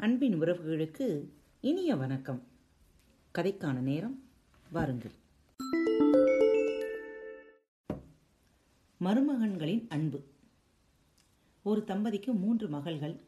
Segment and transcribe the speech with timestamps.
[0.00, 1.28] அன்பின் உறவுகளுக்கு
[1.60, 2.42] இனிய வணக்கம்.
[3.34, 4.22] கதைக்கான நேரம்
[4.72, 5.10] வாருங்கள்.
[9.04, 10.22] மருமகன்களின் அன்பு.
[11.62, 13.20] ஒரு தம்பதிக்கு மூன்று மகள்கள்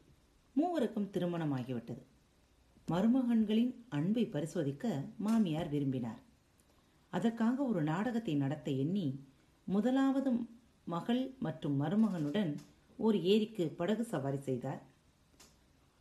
[0.55, 2.01] மூவருக்கும் திருமணமாகிவிட்டது.
[2.91, 6.19] மருமகன்களின் அன்பை பரிசோதிக்க மாமியார் விரும்பினார்.
[7.09, 9.19] அதற்காக ஒரு நாடகத்தை நடத்த எண்ணி
[9.63, 10.31] முதலாவது
[10.83, 12.55] மகள் மற்றும் மருமகனுடன்
[12.97, 14.91] ஒரு ஏரிக்கு படகு சவாரி செய்தார்.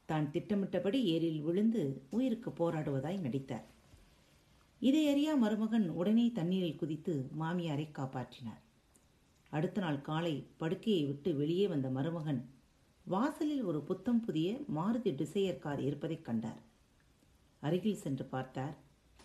[0.06, 3.64] தான் திட்டமிட்டபடி ஏரியில் விழுந்து உயிருக்கு போராடுவதாய் நடித்தார்.
[4.80, 8.62] இதை அறியா மருமகன் உடனே தண்ணீரில் குதித்து மாமியாரை காப்பாற்றினார்.
[9.50, 12.48] அடுத்த நாள் காலை படுக்கையை விட்டு வெளியே வந்த மருமகன்
[13.04, 16.60] வாசலில் ஒரு புத்தம் புதிய மாருதி டிசையர் கார் இருப்பதைக் கண்டார்.
[17.60, 18.76] அருகில் சென்று பார்த்தார்.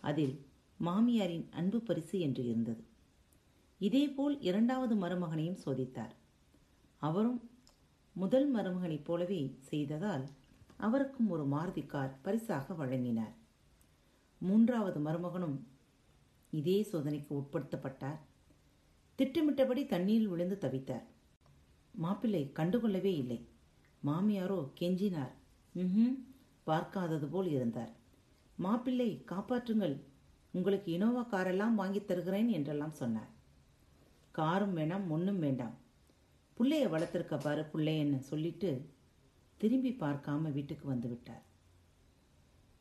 [0.01, 0.45] அதில்
[0.85, 2.83] மாமியாரின் அன்பு பரிசு என்று இருந்தது.
[3.79, 6.13] இதேபோல் இரண்டாவது மருமகனையும் சோதித்தார்.
[6.97, 7.49] அவரும்
[8.13, 10.27] முதல் மருமகனைப் போலவே செய்ததால்
[10.77, 13.33] அவருக்கும் ஒரு மாருதி கார் பரிசாக வழங்கினார்.
[14.37, 15.59] மூன்றாவது மருமகனும்
[16.51, 18.17] இதே சோதனைக்கு உட்படுத்தப்பட்டார்.
[19.15, 21.03] திட்டமிட்டபடி தண்ணீரில் விழுந்து தவித்தார்.
[21.91, 23.47] மாப்பிள்ளை கண்டுகொள்ளவே இல்லை.
[24.05, 25.31] மாமியாரோ கெஞ்சினார்.
[25.73, 26.13] ம்
[26.63, 27.91] பார்க்காதது போல் இருந்தார்.
[28.55, 30.01] மாப்பிள்ளை காப்பாற்றுங்கள்.
[30.51, 33.29] உங்களுக்கு இனோவா காரெல்லாம் வாங்கித் தருகிறேன் என்றெல்லாம் சொன்னார்.
[34.31, 35.73] காரும் வேண்டாம் ஒன்றும் வேண்டாம்.
[36.57, 38.95] புள்ளைய வளர்த்திருக்க பாரு புள்ளையன்னு சொல்லிட்டு
[39.57, 41.45] திரும்பி பார்க்காம வீட்டுக்கு வந்து விட்டார்.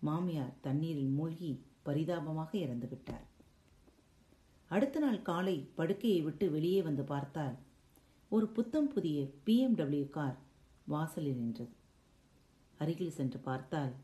[0.00, 3.26] மாமியார் தண்ணீரில் மூழ்கி பரிதாபமாக இறந்து விட்டார்.
[4.70, 7.56] அடுத்த நாள் காலை படுக்கையை விட்டு வெளியே வந்து பார்த்தால்
[8.28, 10.38] ஒரு புத்தம் புதிய பிஎம்டபிள்யூ கார்
[10.86, 11.74] வாசலில் நின்றது.
[12.78, 13.94] அருகில் சென்று பார்த்தால்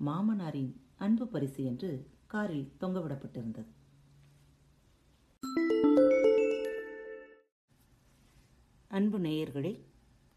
[0.00, 3.70] மாமனாரின் அன்பு பரிசு என்று காரில் தொங்கவிடப்பட்டிருந்தது.
[8.88, 9.72] அன்பு நேயர்களே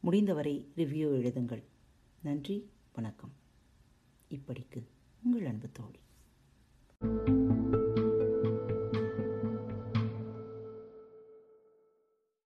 [0.00, 1.62] முடிந்தவரை ரிவ்யூ எழுதுங்கள்.
[2.22, 3.32] நன்றி வணக்கம்.
[4.30, 4.86] இப்படிக்கு
[5.24, 5.98] உங்கள் அன்பு தோழி.